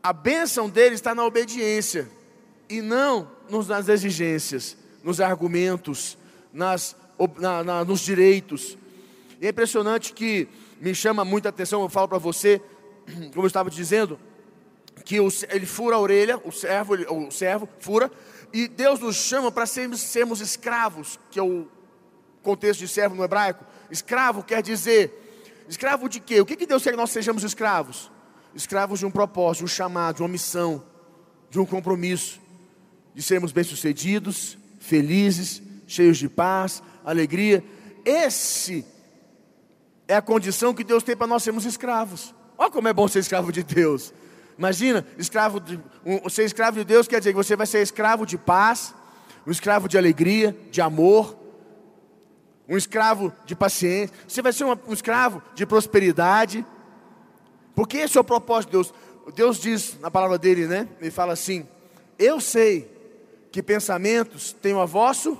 a 0.00 0.12
bênção 0.12 0.70
dele 0.70 0.94
está 0.94 1.16
na 1.16 1.26
obediência 1.26 2.08
e 2.68 2.80
não 2.80 3.28
nos, 3.48 3.66
nas 3.66 3.88
exigências, 3.88 4.76
nos 5.02 5.20
argumentos, 5.20 6.16
nas, 6.52 6.94
na, 7.40 7.64
na, 7.64 7.84
nos 7.84 7.98
direitos. 8.02 8.78
E 9.40 9.46
é 9.48 9.50
impressionante 9.50 10.12
que 10.12 10.46
me 10.80 10.94
chama 10.94 11.24
muita 11.24 11.48
atenção, 11.48 11.82
eu 11.82 11.88
falo 11.88 12.06
para 12.06 12.18
você, 12.18 12.62
como 13.34 13.42
eu 13.42 13.48
estava 13.48 13.68
dizendo, 13.68 14.16
que 15.04 15.18
o, 15.18 15.26
ele 15.48 15.66
fura 15.66 15.96
a 15.96 15.98
orelha, 15.98 16.40
o 16.44 16.52
servo, 16.52 16.94
o 17.12 17.32
servo 17.32 17.68
fura, 17.80 18.12
e 18.52 18.68
Deus 18.68 19.00
nos 19.00 19.16
chama 19.16 19.50
para 19.50 19.66
sermos, 19.66 20.02
sermos 20.02 20.40
escravos, 20.40 21.18
que 21.32 21.40
é 21.40 21.42
o 21.42 21.66
contexto 22.44 22.78
de 22.78 22.86
servo 22.86 23.16
no 23.16 23.24
hebraico. 23.24 23.64
Escravo 23.90 24.44
quer 24.44 24.62
dizer, 24.62 25.52
escravo 25.68 26.08
de 26.08 26.20
quê? 26.20 26.40
O 26.40 26.46
que, 26.46 26.54
que 26.54 26.64
Deus 26.64 26.80
quer 26.84 26.92
que 26.92 26.96
nós 26.96 27.10
sejamos 27.10 27.42
escravos? 27.42 28.08
Escravos 28.54 28.98
de 28.98 29.06
um 29.06 29.10
propósito, 29.10 29.58
de 29.58 29.64
um 29.64 29.68
chamado, 29.68 30.16
de 30.16 30.22
uma 30.22 30.28
missão, 30.28 30.82
de 31.50 31.58
um 31.58 31.66
compromisso, 31.66 32.40
de 33.14 33.22
sermos 33.22 33.52
bem-sucedidos, 33.52 34.58
felizes, 34.78 35.62
cheios 35.86 36.18
de 36.18 36.28
paz, 36.28 36.82
alegria. 37.04 37.64
Esse 38.04 38.84
é 40.06 40.14
a 40.16 40.22
condição 40.22 40.74
que 40.74 40.84
Deus 40.84 41.02
tem 41.02 41.16
para 41.16 41.26
nós 41.26 41.42
sermos 41.42 41.64
escravos. 41.64 42.34
Olha 42.58 42.70
como 42.70 42.88
é 42.88 42.92
bom 42.92 43.06
ser 43.08 43.20
escravo 43.20 43.52
de 43.52 43.62
Deus. 43.62 44.12
Imagina, 44.58 45.06
escravo 45.16 45.58
de, 45.58 45.80
um, 46.04 46.28
ser 46.28 46.44
escravo 46.44 46.78
de 46.78 46.84
Deus 46.84 47.08
quer 47.08 47.18
dizer 47.18 47.30
que 47.30 47.36
você 47.36 47.56
vai 47.56 47.66
ser 47.66 47.80
escravo 47.80 48.26
de 48.26 48.36
paz, 48.36 48.94
um 49.46 49.50
escravo 49.50 49.88
de 49.88 49.96
alegria, 49.96 50.54
de 50.70 50.80
amor, 50.80 51.36
um 52.68 52.76
escravo 52.76 53.32
de 53.46 53.56
paciência. 53.56 54.14
Você 54.28 54.42
vai 54.42 54.52
ser 54.52 54.64
um, 54.64 54.76
um 54.86 54.92
escravo 54.92 55.42
de 55.54 55.64
prosperidade, 55.64 56.64
porque 57.74 57.98
esse 57.98 58.16
é 58.16 58.20
o 58.20 58.24
propósito 58.24 58.70
de 58.70 58.72
Deus. 58.72 58.94
Deus 59.34 59.60
diz 59.60 59.98
na 60.00 60.10
palavra 60.10 60.38
dele, 60.38 60.66
né? 60.66 60.88
Ele 61.00 61.10
fala 61.10 61.32
assim: 61.32 61.66
Eu 62.18 62.40
sei 62.40 62.90
que 63.50 63.62
pensamentos 63.62 64.52
tenho 64.52 64.80
a 64.80 64.86
vosso 64.86 65.38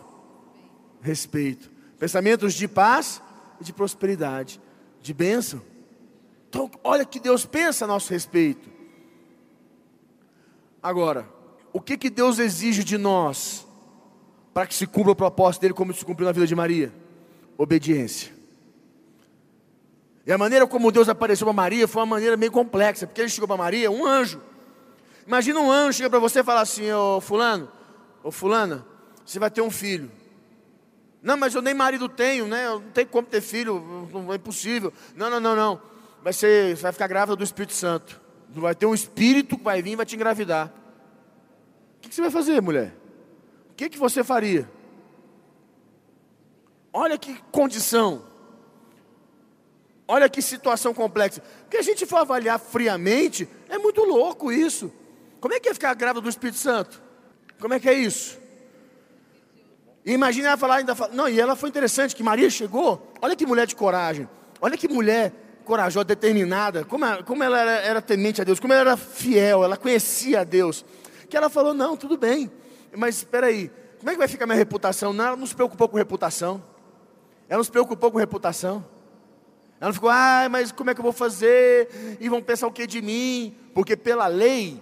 respeito, 1.01 1.71
pensamentos 1.99 2.55
de 2.55 2.69
paz 2.69 3.23
e 3.61 3.65
de 3.65 3.73
prosperidade, 3.73 4.61
de 5.01 5.15
bênção. 5.15 5.63
Então, 6.49 6.71
olha 6.83 7.05
que 7.05 7.21
Deus 7.21 7.47
pensa 7.47 7.85
a 7.85 7.89
nosso 7.89 8.13
respeito. 8.13 8.69
Agora, 10.83 11.29
o 11.73 11.81
que, 11.81 11.97
que 11.97 12.11
Deus 12.11 12.39
exige 12.39 12.83
de 12.83 12.99
nós 12.99 13.67
para 14.53 14.67
que 14.67 14.75
se 14.75 14.87
cumpra 14.87 15.13
o 15.13 15.17
propósito 15.17 15.63
dele 15.63 15.75
como 15.75 15.95
se 15.95 16.05
cumpriu 16.05 16.27
na 16.27 16.33
vida 16.33 16.47
de 16.47 16.55
Maria? 16.55 16.93
Obediência. 17.57 18.40
E 20.31 20.33
a 20.33 20.39
maneira 20.39 20.65
como 20.65 20.93
Deus 20.93 21.09
apareceu 21.09 21.45
para 21.45 21.53
Maria 21.53 21.89
foi 21.89 22.03
uma 22.03 22.07
maneira 22.07 22.37
meio 22.37 22.53
complexa, 22.53 23.05
porque 23.05 23.21
ele 23.21 23.29
chegou 23.29 23.49
para 23.49 23.57
Maria, 23.57 23.91
um 23.91 24.07
anjo. 24.07 24.41
Imagina 25.27 25.59
um 25.59 25.69
anjo 25.69 25.95
chega 25.95 26.09
para 26.09 26.21
você 26.21 26.39
e 26.39 26.45
fala 26.45 26.61
assim: 26.61 26.89
Ô 26.93 27.21
fulano, 27.21 27.69
ô 28.23 28.31
fulana, 28.31 28.87
você 29.27 29.41
vai 29.41 29.51
ter 29.51 29.61
um 29.61 29.73
filho. 29.73 30.09
Não, 31.21 31.37
mas 31.37 31.53
eu 31.53 31.61
nem 31.61 31.75
marido 31.75 32.09
tenho, 32.09 32.47
né? 32.47 32.65
Eu 32.65 32.79
não 32.79 32.91
tenho 32.93 33.09
como 33.09 33.27
ter 33.27 33.41
filho, 33.41 34.09
não 34.13 34.33
é 34.33 34.37
impossível. 34.37 34.93
Não, 35.17 35.29
não, 35.29 35.41
não, 35.41 35.57
não. 35.57 35.83
Vai 36.23 36.33
ser, 36.33 36.77
você 36.77 36.83
vai 36.85 36.93
ficar 36.93 37.09
grávida 37.09 37.35
do 37.35 37.43
Espírito 37.43 37.73
Santo. 37.73 38.21
Vai 38.51 38.77
ter 38.77 38.87
um 38.87 38.95
espírito 38.95 39.59
que 39.59 39.65
vai 39.65 39.83
vir 39.83 39.95
e 39.95 39.97
vai 39.97 40.07
te 40.07 40.15
engravidar. 40.15 40.73
O 41.97 42.09
que 42.09 42.15
você 42.15 42.21
vai 42.21 42.31
fazer, 42.31 42.63
mulher? 42.63 42.95
O 43.73 43.75
que 43.75 43.99
você 43.99 44.23
faria? 44.23 44.71
Olha 46.93 47.19
que 47.19 47.35
condição. 47.51 48.30
Olha 50.13 50.29
que 50.29 50.43
situação 50.43 50.93
complexa. 50.93 51.41
Porque 51.61 51.77
a 51.77 51.83
gente 51.83 52.05
for 52.05 52.17
avaliar 52.17 52.59
friamente, 52.59 53.49
é 53.69 53.79
muito 53.79 54.03
louco 54.03 54.51
isso. 54.51 54.93
Como 55.41 55.55
é 55.55 55.61
que 55.61 55.69
é 55.69 55.73
ficar 55.73 55.95
grávida 55.95 56.21
do 56.21 56.29
Espírito 56.29 56.59
Santo? 56.59 57.01
Como 57.61 57.75
é 57.75 57.79
que 57.79 57.89
é 57.89 57.95
isso? 57.95 58.37
E 60.05 60.11
imagina 60.11 60.49
ela 60.49 60.57
falar 60.57 60.79
ainda. 60.79 60.97
Não, 61.13 61.29
e 61.29 61.39
ela 61.39 61.55
foi 61.55 61.69
interessante 61.69 62.17
que 62.17 62.25
Maria 62.25 62.51
chegou. 62.51 63.13
Olha 63.23 63.37
que 63.37 63.47
mulher 63.47 63.69
de 63.69 63.77
coragem. 63.77 64.29
Olha 64.61 64.77
que 64.77 64.89
mulher 64.89 65.33
corajosa, 65.65 66.05
determinada, 66.05 66.85
como 66.85 67.05
ela, 67.05 67.23
como 67.23 67.45
ela 67.45 67.61
era, 67.61 67.71
era 67.71 68.03
temente 68.03 68.41
a 68.41 68.45
Deus, 68.45 68.59
como 68.59 68.73
ela 68.73 68.81
era 68.81 68.97
fiel, 68.97 69.63
ela 69.63 69.77
conhecia 69.77 70.41
a 70.41 70.45
Deus, 70.45 70.85
que 71.29 71.37
ela 71.37 71.49
falou: 71.49 71.73
não, 71.73 71.97
tudo 71.97 72.17
bem, 72.17 72.51
mas 72.97 73.19
espera 73.19 73.47
aí, 73.47 73.71
como 74.01 74.11
é 74.11 74.15
que 74.15 74.19
vai 74.19 74.27
ficar 74.27 74.47
minha 74.47 74.59
reputação? 74.59 75.13
Não, 75.13 75.25
ela 75.25 75.37
não 75.37 75.47
se 75.47 75.55
preocupou 75.55 75.89
com 75.89 75.97
reputação, 75.97 76.61
ela 77.49 77.59
não 77.59 77.65
se 77.65 77.71
preocupou 77.71 78.11
com 78.11 78.19
reputação. 78.19 78.85
Ela 79.81 79.89
não 79.89 79.95
ficou, 79.95 80.11
ah, 80.11 80.47
mas 80.51 80.71
como 80.71 80.91
é 80.91 80.95
que 80.95 81.01
eu 81.01 81.05
vou 81.05 81.13
fazer? 81.13 82.19
E 82.21 82.29
vão 82.29 82.43
pensar 82.43 82.67
o 82.67 82.73
que 82.73 82.87
de 82.87 83.01
mim? 83.01 83.57
Porque 83.75 83.97
pela 83.97 84.27
lei, 84.27 84.79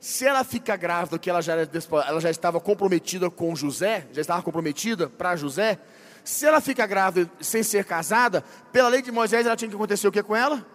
se 0.00 0.26
ela 0.26 0.42
fica 0.42 0.74
grávida, 0.74 1.16
que 1.16 1.30
ela 1.30 1.40
já, 1.40 1.54
ela 1.54 2.20
já 2.20 2.28
estava 2.28 2.60
comprometida 2.60 3.30
com 3.30 3.54
José, 3.54 4.08
já 4.10 4.20
estava 4.20 4.42
comprometida 4.42 5.08
para 5.08 5.36
José, 5.36 5.78
se 6.24 6.44
ela 6.44 6.60
fica 6.60 6.84
grávida 6.86 7.30
sem 7.40 7.62
ser 7.62 7.84
casada, 7.84 8.42
pela 8.72 8.88
lei 8.88 9.00
de 9.00 9.12
Moisés, 9.12 9.46
ela 9.46 9.54
tinha 9.54 9.68
que 9.68 9.76
acontecer 9.76 10.08
o 10.08 10.12
que 10.12 10.22
com 10.24 10.34
ela? 10.34 10.66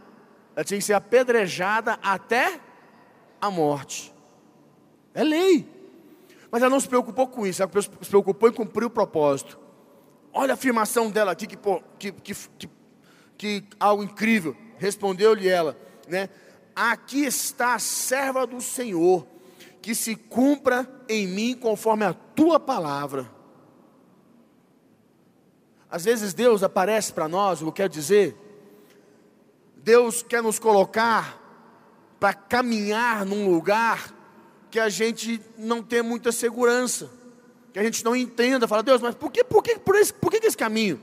Ela 0.55 0.63
tinha 0.63 0.77
que 0.77 0.86
ser 0.86 0.93
apedrejada 0.93 2.00
até 2.01 2.62
a 3.41 3.51
morte. 3.51 4.13
É 5.13 5.25
lei. 5.25 5.69
Mas 6.50 6.62
ela 6.62 6.69
não 6.69 6.79
se 6.79 6.88
preocupou 6.88 7.27
com 7.27 7.45
isso, 7.45 7.62
ela 7.62 7.71
se 7.81 8.09
preocupou 8.09 8.47
em 8.47 8.53
cumprir 8.53 8.86
o 8.86 8.89
propósito. 8.89 9.59
Olha 10.31 10.53
a 10.53 10.55
afirmação 10.55 11.09
dela 11.09 11.33
aqui, 11.33 11.47
que, 11.47 11.57
que, 12.00 12.12
que, 12.12 12.33
que, 12.33 12.69
que 13.38 13.63
algo 13.79 14.03
incrível. 14.03 14.56
Respondeu-lhe 14.77 15.48
ela, 15.48 15.77
né? 16.08 16.29
Aqui 16.75 17.25
está 17.25 17.75
a 17.75 17.79
serva 17.79 18.46
do 18.46 18.62
Senhor, 18.62 19.25
que 19.82 19.96
se 19.96 20.15
cumpra 20.15 20.88
em 21.10 21.25
mim 21.25 21.56
conforme 21.56 22.06
a 22.06 22.13
tua 22.13 22.60
palavra. 22.60 23.32
Às 25.89 26.06
vezes 26.06 26.34
Deus 26.34 26.63
aparece 26.63 27.13
para 27.13 27.27
nós, 27.27 27.62
eu 27.62 27.72
quero 27.72 27.89
dizer, 27.89 28.36
Deus 29.77 30.22
quer 30.22 30.44
nos 30.44 30.60
colocar 30.60 31.41
para 32.20 32.34
caminhar 32.34 33.25
num 33.25 33.50
lugar 33.50 34.13
que 34.70 34.79
a 34.79 34.89
gente 34.89 35.41
não 35.58 35.82
tem 35.82 36.01
muita 36.01 36.32
segurança, 36.32 37.10
que 37.72 37.79
a 37.79 37.84
gente 37.84 38.03
não 38.03 38.15
entenda, 38.15 38.67
fala, 38.67 38.84
Deus, 38.84 39.01
mas 39.01 39.15
por 39.15 39.32
que, 39.32 39.44
por 39.44 39.63
que, 39.63 39.79
por 39.79 39.96
esse, 39.96 40.13
por 40.13 40.29
que 40.29 40.46
esse 40.46 40.58
caminho? 40.58 41.00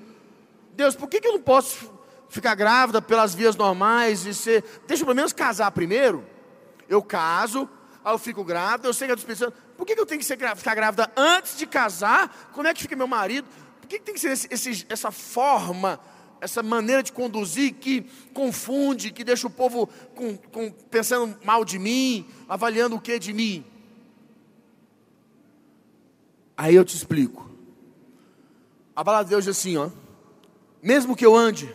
Deus, 0.74 0.94
por 0.94 1.08
que, 1.08 1.20
que 1.20 1.26
eu 1.26 1.32
não 1.32 1.40
posso 1.40 1.90
ficar 2.28 2.54
grávida 2.54 3.00
pelas 3.00 3.34
vias 3.34 3.56
normais 3.56 4.26
e 4.26 4.34
ser. 4.34 4.64
Deixa 4.86 5.02
eu 5.02 5.06
pelo 5.06 5.16
menos 5.16 5.32
casar 5.32 5.70
primeiro. 5.70 6.24
Eu 6.88 7.02
caso, 7.02 7.68
aí 8.04 8.12
eu 8.12 8.18
fico 8.18 8.44
grávida, 8.44 8.88
eu 8.88 8.94
sei 8.94 9.08
que 9.08 9.14
estou 9.14 9.26
pensando, 9.26 9.52
por 9.76 9.86
que, 9.86 9.94
que 9.94 10.00
eu 10.00 10.06
tenho 10.06 10.20
que 10.20 10.26
ser, 10.26 10.36
ficar 10.56 10.74
grávida 10.74 11.10
antes 11.16 11.56
de 11.56 11.66
casar? 11.66 12.50
Como 12.52 12.68
é 12.68 12.74
que 12.74 12.82
fica 12.82 12.96
meu 12.96 13.06
marido? 13.06 13.48
Por 13.80 13.88
que, 13.88 13.98
que 13.98 14.04
tem 14.04 14.14
que 14.14 14.20
ser 14.20 14.32
esse, 14.32 14.48
esse, 14.50 14.86
essa 14.88 15.10
forma, 15.10 16.00
essa 16.40 16.62
maneira 16.62 17.02
de 17.02 17.12
conduzir 17.12 17.74
que 17.74 18.02
confunde, 18.32 19.10
que 19.10 19.24
deixa 19.24 19.46
o 19.46 19.50
povo 19.50 19.88
com, 20.14 20.36
com, 20.36 20.70
pensando 20.70 21.36
mal 21.44 21.64
de 21.64 21.78
mim, 21.78 22.26
avaliando 22.48 22.96
o 22.96 23.00
que 23.00 23.18
de 23.18 23.32
mim? 23.32 23.64
Aí 26.56 26.74
eu 26.74 26.84
te 26.84 26.96
explico. 26.96 27.50
A 28.94 29.04
palavra 29.04 29.24
de 29.24 29.30
Deus 29.30 29.44
diz 29.44 29.56
assim, 29.56 29.76
ó. 29.76 29.90
Mesmo 30.82 31.16
que 31.16 31.24
eu 31.24 31.34
ande 31.34 31.74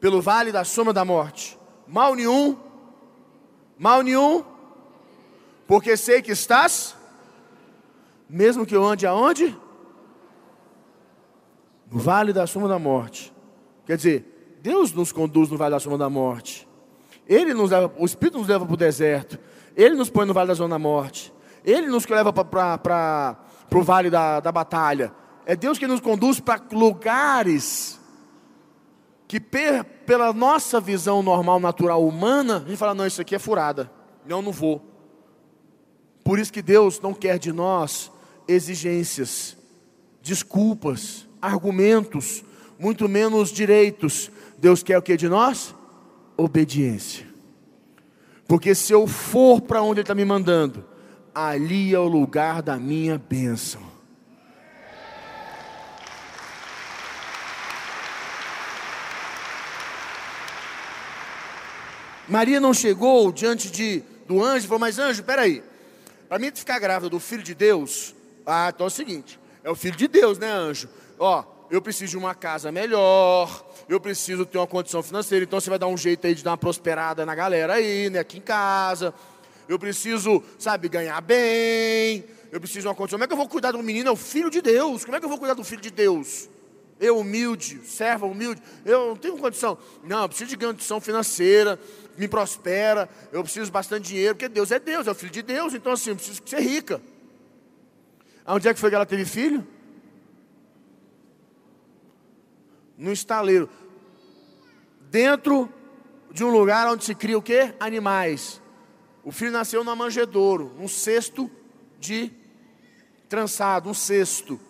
pelo 0.00 0.20
vale 0.20 0.52
da 0.52 0.64
sombra 0.64 0.92
da 0.92 1.04
morte, 1.04 1.58
mal 1.86 2.14
nenhum, 2.14 2.56
mal 3.78 4.02
nenhum, 4.02 4.44
porque 5.66 5.96
sei 5.96 6.22
que 6.22 6.32
estás, 6.32 6.96
mesmo 8.28 8.66
que 8.66 8.74
eu 8.74 8.84
ande 8.84 9.06
aonde? 9.06 9.56
No 11.90 11.98
vale 11.98 12.32
da 12.32 12.46
sombra 12.46 12.68
da 12.68 12.78
morte. 12.78 13.32
Quer 13.84 13.96
dizer, 13.96 14.58
Deus 14.60 14.92
nos 14.92 15.12
conduz 15.12 15.48
no 15.48 15.56
vale 15.56 15.72
da 15.72 15.80
sombra 15.80 15.98
da 15.98 16.10
morte. 16.10 16.66
Ele 17.28 17.54
nos 17.54 17.70
leva, 17.70 17.92
o 17.98 18.04
Espírito 18.04 18.38
nos 18.38 18.48
leva 18.48 18.64
para 18.64 18.74
o 18.74 18.76
deserto. 18.76 19.38
Ele 19.76 19.94
nos 19.94 20.10
põe 20.10 20.26
no 20.26 20.34
vale 20.34 20.48
da 20.48 20.54
zona 20.54 20.74
da 20.74 20.78
morte. 20.78 21.32
Ele 21.64 21.86
nos 21.88 22.06
leva 22.06 22.32
para 22.32 23.36
o 23.72 23.82
vale 23.82 24.10
da, 24.10 24.40
da 24.40 24.52
batalha. 24.52 25.12
É 25.44 25.54
Deus 25.54 25.78
que 25.78 25.86
nos 25.86 26.00
conduz 26.00 26.40
para 26.40 26.62
lugares 26.72 28.00
que, 29.28 29.40
per, 29.40 29.84
pela 29.84 30.32
nossa 30.32 30.80
visão 30.80 31.22
normal, 31.22 31.58
natural, 31.58 32.06
humana, 32.06 32.62
a 32.64 32.68
gente 32.68 32.76
fala: 32.76 32.94
não, 32.94 33.06
isso 33.06 33.20
aqui 33.20 33.34
é 33.34 33.38
furada. 33.38 33.90
Não, 34.26 34.40
não 34.42 34.52
vou. 34.52 34.82
Por 36.22 36.38
isso 36.38 36.52
que 36.52 36.62
Deus 36.62 37.00
não 37.00 37.14
quer 37.14 37.38
de 37.38 37.52
nós 37.52 38.10
exigências, 38.48 39.56
desculpas, 40.22 41.26
argumentos, 41.40 42.44
muito 42.78 43.08
menos 43.08 43.50
direitos. 43.50 44.30
Deus 44.58 44.82
quer 44.82 44.98
o 44.98 45.02
que 45.02 45.16
de 45.16 45.28
nós? 45.28 45.74
Obediência. 46.36 47.26
Porque 48.48 48.74
se 48.74 48.92
eu 48.92 49.06
for 49.06 49.60
para 49.60 49.82
onde 49.82 50.00
Ele 50.00 50.02
está 50.02 50.14
me 50.14 50.24
mandando, 50.24 50.84
ali 51.34 51.94
é 51.94 51.98
o 51.98 52.08
lugar 52.08 52.62
da 52.62 52.76
minha 52.76 53.18
bênção. 53.18 53.82
Maria 62.28 62.60
não 62.60 62.74
chegou 62.74 63.30
diante 63.30 63.70
de, 63.70 64.02
do 64.26 64.42
anjo 64.42 64.64
e 64.64 64.68
falou: 64.68 64.80
Mas 64.80 64.98
anjo, 64.98 65.22
peraí, 65.22 65.62
para 66.28 66.38
mim 66.38 66.50
ficar 66.54 66.78
grávida 66.78 67.08
do 67.08 67.20
filho 67.20 67.42
de 67.42 67.54
Deus, 67.54 68.14
ah, 68.44 68.70
então 68.74 68.86
é 68.86 68.88
o 68.88 68.90
seguinte: 68.90 69.38
é 69.62 69.70
o 69.70 69.74
filho 69.74 69.96
de 69.96 70.08
Deus, 70.08 70.38
né, 70.38 70.50
anjo? 70.50 70.88
Ó, 71.18 71.44
eu 71.70 71.80
preciso 71.80 72.10
de 72.10 72.18
uma 72.18 72.34
casa 72.34 72.72
melhor, 72.72 73.64
eu 73.88 74.00
preciso 74.00 74.44
ter 74.44 74.58
uma 74.58 74.66
condição 74.66 75.02
financeira, 75.02 75.44
então 75.44 75.60
você 75.60 75.70
vai 75.70 75.78
dar 75.78 75.86
um 75.86 75.96
jeito 75.96 76.26
aí 76.26 76.34
de 76.34 76.42
dar 76.42 76.50
uma 76.50 76.58
prosperada 76.58 77.24
na 77.24 77.34
galera 77.34 77.74
aí, 77.74 78.10
né, 78.10 78.18
aqui 78.18 78.38
em 78.38 78.42
casa. 78.42 79.14
Eu 79.68 79.78
preciso, 79.78 80.42
sabe, 80.58 80.88
ganhar 80.88 81.20
bem, 81.20 82.24
eu 82.52 82.60
preciso 82.60 82.82
de 82.82 82.86
uma 82.88 82.94
condição. 82.94 83.18
Como 83.18 83.24
é 83.24 83.26
que 83.26 83.32
eu 83.32 83.36
vou 83.36 83.48
cuidar 83.48 83.72
do 83.72 83.82
menino? 83.82 84.08
É 84.08 84.12
o 84.12 84.16
filho 84.16 84.48
de 84.48 84.62
Deus. 84.62 85.04
Como 85.04 85.16
é 85.16 85.18
que 85.18 85.24
eu 85.24 85.28
vou 85.28 85.38
cuidar 85.38 85.54
do 85.54 85.64
filho 85.64 85.82
de 85.82 85.90
Deus? 85.90 86.48
Eu 86.98 87.18
humilde, 87.18 87.80
serva 87.84 88.24
humilde, 88.24 88.62
eu 88.84 89.08
não 89.08 89.16
tenho 89.16 89.36
condição. 89.36 89.76
Não, 90.02 90.22
eu 90.22 90.28
preciso 90.28 90.48
de 90.48 90.56
condição 90.56 90.98
financeira, 90.98 91.78
me 92.16 92.28
prospera, 92.28 93.08
eu 93.32 93.42
preciso 93.42 93.70
bastante 93.70 94.08
dinheiro, 94.08 94.34
porque 94.34 94.48
Deus 94.48 94.70
é 94.70 94.78
Deus, 94.78 95.06
é 95.06 95.10
o 95.10 95.14
filho 95.14 95.32
de 95.32 95.42
Deus, 95.42 95.74
então 95.74 95.92
assim, 95.92 96.10
eu 96.10 96.16
preciso 96.16 96.42
ser 96.44 96.60
rica. 96.60 97.00
Onde 98.46 98.68
é 98.68 98.74
que 98.74 98.80
foi 98.80 98.90
que 98.90 98.96
ela 98.96 99.06
teve 99.06 99.24
filho? 99.24 99.66
No 102.96 103.12
estaleiro. 103.12 103.68
Dentro 105.10 105.68
de 106.30 106.44
um 106.44 106.50
lugar 106.50 106.86
onde 106.88 107.04
se 107.04 107.14
cria 107.14 107.36
o 107.36 107.42
quê? 107.42 107.74
Animais. 107.80 108.60
O 109.24 109.32
filho 109.32 109.50
nasceu 109.50 109.82
na 109.82 109.96
manjedouro, 109.96 110.72
um 110.78 110.86
cesto 110.86 111.50
de 111.98 112.30
trançado, 113.28 113.90
um 113.90 113.94
cesto. 113.94 114.60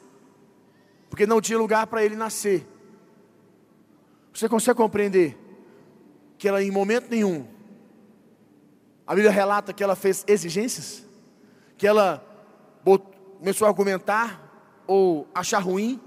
Porque 1.10 1.26
não 1.26 1.40
tinha 1.40 1.58
lugar 1.58 1.86
para 1.86 2.04
ele 2.04 2.16
nascer. 2.16 2.66
Você 4.32 4.48
consegue 4.48 4.76
compreender? 4.76 5.36
Que 6.38 6.48
ela 6.48 6.62
em 6.62 6.70
momento 6.70 7.08
nenhum, 7.10 7.46
a 9.06 9.14
Bíblia 9.14 9.30
relata 9.30 9.72
que 9.72 9.82
ela 9.82 9.94
fez 9.94 10.24
exigências, 10.26 11.04
que 11.78 11.86
ela 11.86 12.24
começou 13.38 13.66
a 13.66 13.68
argumentar, 13.68 14.42
ou 14.86 15.28
achar 15.34 15.58
ruim, 15.58 16.00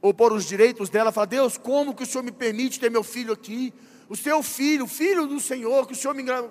ou 0.00 0.12
pôr 0.12 0.32
os 0.32 0.44
direitos 0.44 0.88
dela, 0.88 1.12
falar, 1.12 1.26
Deus, 1.26 1.56
como 1.56 1.94
que 1.94 2.02
o 2.02 2.06
Senhor 2.06 2.24
me 2.24 2.32
permite 2.32 2.80
ter 2.80 2.90
meu 2.90 3.04
filho 3.04 3.32
aqui? 3.32 3.72
O 4.08 4.16
seu 4.16 4.42
filho, 4.42 4.86
filho 4.86 5.26
do 5.26 5.38
Senhor, 5.38 5.86
que 5.86 5.92
o 5.92 5.96
Senhor 5.96 6.14
me 6.14 6.22
engravou. 6.22 6.50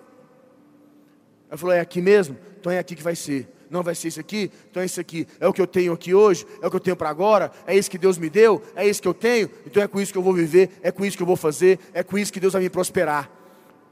Ela 1.49 1.57
falou, 1.57 1.75
é 1.75 1.81
aqui 1.81 2.01
mesmo? 2.01 2.37
Então 2.59 2.71
é 2.71 2.79
aqui 2.79 2.95
que 2.95 3.03
vai 3.03 3.15
ser 3.15 3.49
não 3.71 3.81
vai 3.81 3.95
ser 3.95 4.09
isso 4.09 4.19
aqui, 4.19 4.51
então 4.69 4.83
é 4.83 4.85
isso 4.85 4.99
aqui. 4.99 5.25
É 5.39 5.47
o 5.47 5.53
que 5.53 5.61
eu 5.61 5.65
tenho 5.65 5.93
aqui 5.93 6.13
hoje, 6.13 6.45
é 6.61 6.67
o 6.67 6.69
que 6.69 6.75
eu 6.75 6.79
tenho 6.79 6.95
para 6.95 7.09
agora, 7.09 7.51
é 7.65 7.75
isso 7.75 7.89
que 7.89 7.97
Deus 7.97 8.17
me 8.17 8.29
deu, 8.29 8.61
é 8.75 8.87
isso 8.87 9.01
que 9.01 9.07
eu 9.07 9.13
tenho, 9.13 9.49
então 9.65 9.81
é 9.81 9.87
com 9.87 9.99
isso 10.01 10.11
que 10.11 10.17
eu 10.17 10.21
vou 10.21 10.33
viver, 10.33 10.69
é 10.83 10.91
com 10.91 11.05
isso 11.05 11.15
que 11.15 11.23
eu 11.23 11.27
vou 11.27 11.37
fazer, 11.37 11.79
é 11.93 12.03
com 12.03 12.17
isso 12.17 12.33
que 12.33 12.39
Deus 12.39 12.53
vai 12.53 12.61
me 12.61 12.69
prosperar. 12.69 13.31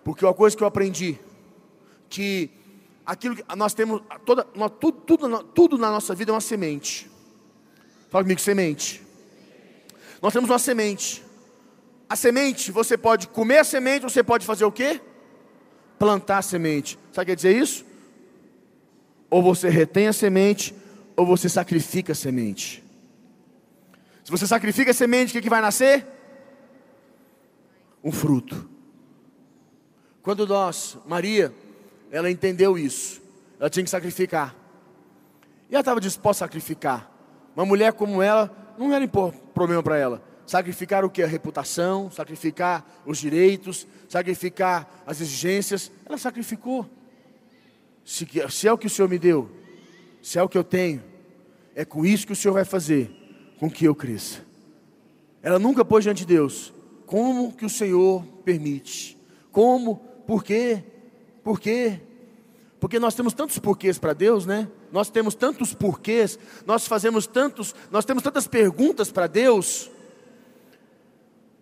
Porque 0.04 0.26
uma 0.26 0.34
coisa 0.34 0.56
que 0.56 0.62
eu 0.62 0.68
aprendi, 0.68 1.18
que 2.10 2.50
aquilo 3.06 3.38
que 3.38 3.44
nós 3.56 3.74
temos, 3.74 4.02
toda, 4.26 4.46
nós, 4.54 4.72
tudo, 4.80 5.00
tudo, 5.02 5.44
tudo 5.44 5.78
na 5.78 5.90
nossa 5.90 6.14
vida 6.14 6.32
é 6.32 6.34
uma 6.34 6.42
semente. 6.42 7.10
Fala 8.10 8.24
comigo, 8.24 8.42
semente. 8.42 9.02
Nós 10.22 10.34
temos 10.34 10.50
uma 10.50 10.60
semente. 10.60 11.24
A 12.10 12.16
semente, 12.16 12.72
você 12.72 12.98
pode 12.98 13.28
comer 13.28 13.60
a 13.60 13.64
semente, 13.64 14.04
você 14.04 14.22
pode 14.22 14.46
fazer 14.46 14.66
o 14.66 14.72
quê? 14.72 15.00
Plantar 15.98 16.40
a 16.40 16.42
semente. 16.42 17.00
Sabe 17.12 17.24
o 17.24 17.26
que 17.26 17.26
quer 17.26 17.36
dizer 17.36 17.56
isso? 17.56 17.89
Ou 19.30 19.44
você 19.44 19.70
retém 19.70 20.08
a 20.08 20.14
semente, 20.14 20.74
ou 21.16 21.26
você 21.26 21.48
sacrifica 21.48 22.14
a 22.14 22.16
semente. 22.16 22.84
Se 24.24 24.32
você 24.32 24.48
sacrifica 24.48 24.92
a 24.92 24.94
semente, 24.94 25.32
o 25.32 25.34
que, 25.34 25.42
que 25.42 25.50
vai 25.50 25.62
nascer? 25.62 26.06
Um 28.04 28.12
fruto. 28.12 28.70
Quando 30.22 30.46
nós, 30.46 30.98
Maria, 31.06 31.54
ela 32.12 32.30
entendeu 32.30 32.78
isso, 32.78 33.22
ela 33.60 33.70
tinha 33.70 33.84
que 33.84 33.90
sacrificar. 33.90 34.56
E 35.70 35.74
ela 35.74 35.82
estava 35.82 36.00
disposta 36.00 36.46
a 36.46 36.48
sacrificar. 36.48 37.10
Uma 37.56 37.66
mulher 37.66 37.94
como 37.94 38.22
ela, 38.22 38.76
não 38.78 38.94
era 38.94 39.08
problema 39.08 39.84
para 39.84 39.98
ela. 39.98 40.24
Sacrificar 40.46 41.06
o 41.06 41.10
que? 41.10 41.22
A 41.22 41.28
reputação, 41.28 42.10
sacrificar 42.10 42.86
os 43.06 43.18
direitos, 43.18 43.86
sacrificar 44.08 45.04
as 45.06 45.22
exigências. 45.22 45.92
Ela 46.06 46.18
sacrificou. 46.18 46.90
Se, 48.10 48.28
se 48.50 48.68
é 48.68 48.74
o 48.74 48.78
que 48.78 48.88
o 48.88 48.90
Senhor 48.90 49.08
me 49.08 49.20
deu, 49.20 49.48
se 50.20 50.40
é 50.40 50.42
o 50.42 50.50
que 50.50 50.58
eu 50.58 50.64
tenho, 50.64 51.04
é 51.76 51.86
com 51.86 52.04
isso 52.04 52.26
que 52.26 52.34
o 52.34 52.36
Senhor 52.36 52.56
vai 52.56 52.66
fazer 52.66 53.12
com 53.60 53.70
que 53.70 53.86
eu 53.86 53.94
cresça. 53.94 54.40
Ela 55.44 55.60
nunca 55.60 55.86
pôs 55.86 56.06
diante 56.06 56.26
de 56.26 56.34
Deus. 56.34 56.74
Como 57.06 57.56
que 57.56 57.64
o 57.64 57.70
Senhor 57.70 58.26
permite? 58.44 59.16
Como? 59.52 59.98
Por 60.26 60.44
quê? 60.44 60.84
Por 61.44 61.60
quê? 61.60 62.00
Porque 62.80 62.98
nós 62.98 63.14
temos 63.14 63.32
tantos 63.32 63.60
porquês 63.60 64.00
para 64.00 64.14
Deus, 64.14 64.44
né? 64.44 64.68
Nós 64.92 65.12
temos 65.12 65.36
tantos 65.36 65.76
porquês, 65.76 66.40
nós 66.66 66.88
fazemos 66.88 67.28
tantos, 67.28 67.76
nós 67.92 68.06
temos 68.06 68.24
tantas 68.24 68.48
perguntas 68.48 69.12
para 69.12 69.28
Deus. 69.28 69.92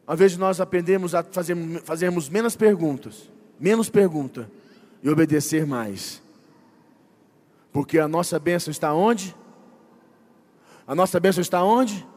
Ao 0.05 0.15
invés 0.15 0.31
de 0.31 0.39
nós 0.39 0.61
aprendermos 0.61 1.13
a 1.13 1.25
fazer, 1.25 1.57
fazermos 1.83 2.29
menos 2.29 2.55
perguntas, 2.55 3.29
menos 3.59 3.89
pergunta 3.89 4.49
e 5.03 5.09
obedecer 5.09 5.67
mais. 5.67 6.25
Porque 7.77 7.99
a 7.99 8.07
nossa 8.07 8.39
bênção 8.39 8.71
está 8.71 8.91
onde? 8.91 9.35
A 10.87 10.95
nossa 10.95 11.19
bênção 11.19 11.43
está 11.43 11.63
onde? 11.63 12.07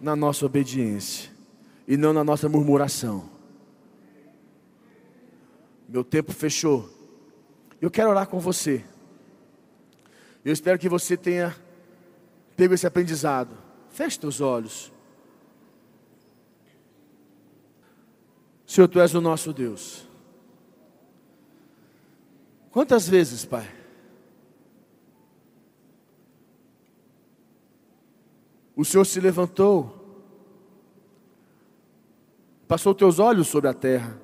Na 0.00 0.16
nossa 0.16 0.46
obediência 0.46 1.30
e 1.86 1.98
não 1.98 2.14
na 2.14 2.24
nossa 2.24 2.48
murmuração. 2.48 3.28
Meu 5.86 6.02
tempo 6.02 6.32
fechou. 6.32 6.88
Eu 7.78 7.90
quero 7.90 8.08
orar 8.08 8.26
com 8.26 8.40
você. 8.40 8.82
Eu 10.42 10.54
espero 10.54 10.78
que 10.78 10.88
você 10.88 11.14
tenha 11.14 11.54
pego 12.56 12.72
esse 12.72 12.86
aprendizado. 12.86 13.54
Feche 13.90 14.18
teus 14.18 14.40
olhos. 14.40 14.90
Senhor, 18.66 18.88
tu 18.88 18.98
és 18.98 19.14
o 19.14 19.20
nosso 19.20 19.52
Deus. 19.52 20.08
Quantas 22.70 23.06
vezes, 23.06 23.44
Pai? 23.44 23.83
O 28.76 28.84
Senhor 28.84 29.04
se 29.04 29.20
levantou 29.20 30.04
Passou 32.66 32.94
teus 32.94 33.18
olhos 33.18 33.46
sobre 33.48 33.68
a 33.68 33.74
terra. 33.74 34.18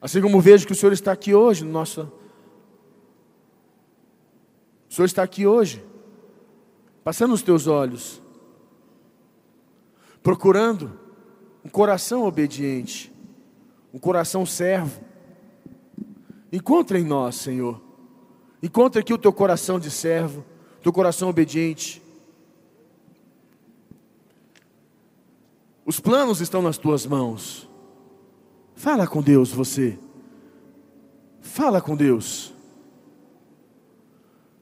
Assim 0.00 0.20
como 0.20 0.40
vejo 0.40 0.66
que 0.66 0.72
o 0.72 0.76
Senhor 0.76 0.92
está 0.92 1.12
aqui 1.12 1.34
hoje, 1.34 1.64
nossa. 1.64 2.10
O 4.88 4.94
Senhor 4.94 5.06
está 5.06 5.22
aqui 5.22 5.46
hoje, 5.46 5.84
passando 7.02 7.34
os 7.34 7.42
teus 7.42 7.66
olhos, 7.66 8.22
procurando 10.22 10.98
um 11.64 11.68
coração 11.68 12.24
obediente, 12.24 13.12
um 13.92 13.98
coração 13.98 14.44
servo. 14.44 15.02
Encontra 16.52 16.98
em 16.98 17.04
nós, 17.04 17.36
Senhor. 17.36 17.80
Encontra 18.62 19.00
aqui 19.00 19.12
o 19.12 19.18
teu 19.18 19.32
coração 19.32 19.80
de 19.80 19.90
servo, 19.90 20.44
teu 20.82 20.92
coração 20.92 21.28
obediente. 21.28 22.02
Os 25.84 26.00
planos 26.00 26.40
estão 26.40 26.62
nas 26.62 26.78
tuas 26.78 27.06
mãos. 27.06 27.68
Fala 28.74 29.06
com 29.06 29.22
Deus, 29.22 29.52
você. 29.52 29.98
Fala 31.40 31.80
com 31.80 31.96
Deus. 31.96 32.52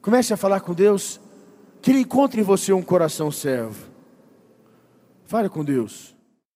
Comece 0.01 0.33
a 0.33 0.37
falar 0.37 0.61
com 0.61 0.73
Deus. 0.73 1.19
Que 1.81 1.91
Ele 1.91 2.01
encontre 2.01 2.41
em 2.41 2.43
você 2.43 2.71
um 2.73 2.81
coração 2.81 3.31
servo. 3.31 3.89
Fale 5.25 5.49
com 5.49 5.63
Deus. 5.63 6.15